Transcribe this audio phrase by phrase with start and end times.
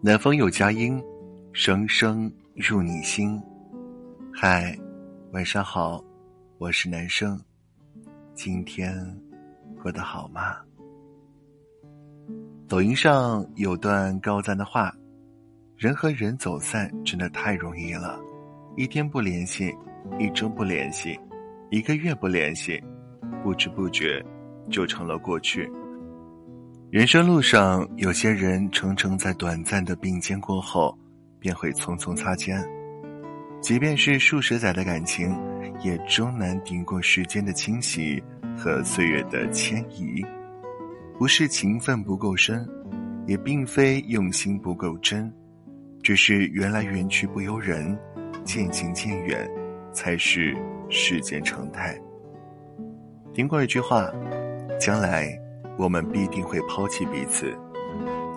[0.00, 1.02] 南方有佳音，
[1.52, 3.40] 声声入你心。
[4.32, 4.78] 嗨，
[5.32, 6.00] 晚上好，
[6.58, 7.36] 我是男生。
[8.32, 8.94] 今天
[9.82, 10.58] 过得好吗？
[12.68, 14.94] 抖音上有段高赞的话：
[15.76, 18.20] 人和人走散真的太容易了，
[18.76, 19.74] 一天不联系，
[20.16, 21.18] 一周不联系，
[21.72, 22.80] 一个月不联系，
[23.42, 24.24] 不知不觉
[24.70, 25.68] 就成了过去。
[26.90, 30.96] 人生路上，有些人常常在短暂的并肩过后，
[31.38, 32.58] 便会匆匆擦肩。
[33.60, 35.38] 即便是数十载的感情，
[35.84, 38.22] 也终难顶过时间的侵袭
[38.56, 40.24] 和岁月的迁移。
[41.18, 42.66] 不是情分不够深，
[43.26, 45.30] 也并非用心不够真，
[46.02, 47.98] 只是缘来缘去不由人，
[48.44, 49.46] 渐行渐远，
[49.92, 50.56] 才是
[50.88, 52.00] 世间常态。
[53.34, 54.10] 听过一句话，
[54.80, 55.38] 将来。
[55.78, 57.56] 我们必定会抛弃彼此，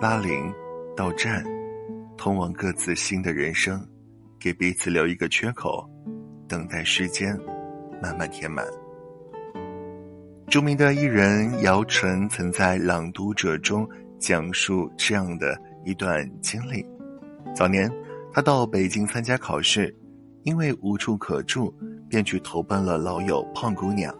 [0.00, 0.54] 拉铃
[0.96, 1.44] 到站，
[2.16, 3.84] 通往各自新的人生，
[4.38, 5.84] 给彼此留一个缺口，
[6.46, 7.36] 等待时间
[8.00, 8.64] 慢慢填满。
[10.48, 13.88] 著名的艺人姚晨曾在《朗读者》中
[14.20, 16.86] 讲述这样的一段经历：
[17.56, 17.90] 早年
[18.32, 19.92] 他到北京参加考试，
[20.44, 21.74] 因为无处可住，
[22.08, 24.14] 便去投奔了老友胖姑娘。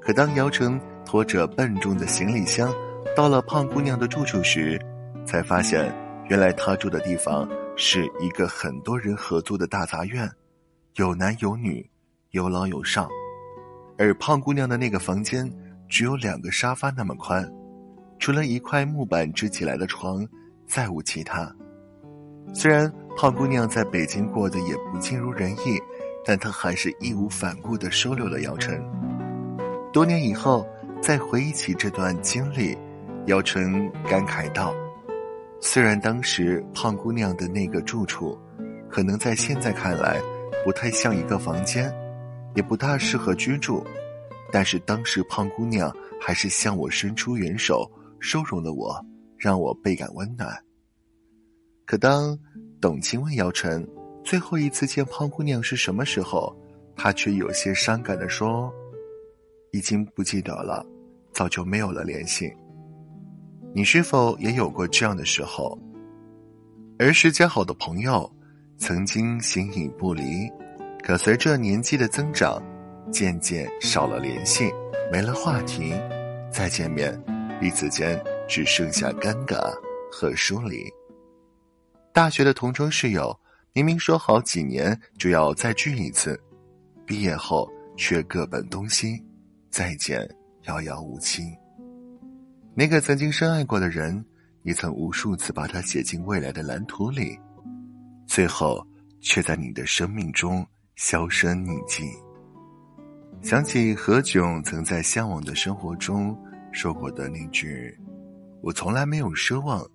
[0.00, 2.74] 可当姚晨拖着笨重的行李箱，
[3.14, 4.78] 到了胖姑娘的住处时，
[5.24, 5.90] 才发现，
[6.28, 10.28] 原来她住的地方是一个很多人合租的大杂院，
[10.96, 11.88] 有男有女，
[12.32, 13.08] 有老有少，
[13.96, 15.50] 而胖姑娘的那个房间
[15.88, 17.48] 只有两个沙发那么宽，
[18.18, 20.26] 除了一块木板支起来的床，
[20.66, 21.50] 再无其他。
[22.52, 25.80] 虽然胖姑娘在北京过得也不尽如人意，
[26.24, 28.82] 但她还是义无反顾地收留了姚晨。
[29.92, 30.66] 多年以后。
[31.00, 32.76] 再回忆起这段经历，
[33.26, 34.74] 姚晨感慨道
[35.60, 38.36] ：“虽然当时胖姑娘的那个住处，
[38.88, 40.20] 可能在现在看来
[40.64, 41.94] 不太像一个房间，
[42.54, 43.86] 也不大适合居住，
[44.50, 47.88] 但是当时胖姑娘还是向我伸出援手，
[48.18, 49.00] 收容了我，
[49.36, 50.56] 让我倍感温暖。”
[51.86, 52.36] 可当
[52.80, 53.86] 董卿问姚晨
[54.24, 56.52] 最后一次见胖姑娘是什么时候，
[56.96, 58.72] 她却有些伤感的说。
[59.72, 60.84] 已经不记得了，
[61.32, 62.52] 早就没有了联系。
[63.74, 65.78] 你是否也有过这样的时候？
[66.98, 68.30] 儿时交好的朋友，
[68.78, 70.50] 曾经形影不离，
[71.04, 72.62] 可随着年纪的增长，
[73.12, 74.72] 渐渐少了联系，
[75.12, 75.92] 没了话题，
[76.50, 77.20] 再见面，
[77.60, 79.58] 彼此间只剩下尴尬
[80.10, 80.90] 和疏离。
[82.14, 83.38] 大学的同窗室友，
[83.74, 86.40] 明明说好几年就要再聚一次，
[87.04, 89.22] 毕业后却各奔东西。
[89.76, 90.26] 再见，
[90.62, 91.54] 遥遥无期。
[92.74, 94.24] 那个曾经深爱过的人，
[94.62, 97.38] 你曾无数次把他写进未来的蓝图里，
[98.26, 98.82] 最后
[99.20, 102.04] 却在你的生命中销声匿迹。
[103.42, 106.34] 想起何炅曾在《向往的生活》中
[106.72, 107.94] 说过的那句
[108.64, 109.86] ：“我从来没有奢望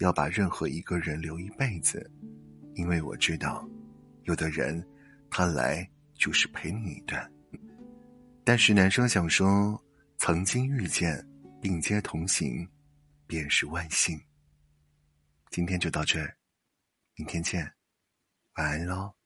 [0.00, 2.10] 要把任何一个人留一辈子，
[2.74, 3.64] 因为我知道，
[4.24, 4.84] 有的人
[5.30, 7.24] 他来就是陪你一段。”
[8.48, 9.78] 但是男生想说，
[10.16, 11.22] 曾经遇见，
[11.60, 12.66] 并肩同行，
[13.26, 14.18] 便是万幸。
[15.50, 16.34] 今天就到这儿，
[17.16, 17.70] 明天见，
[18.54, 19.17] 晚安喽。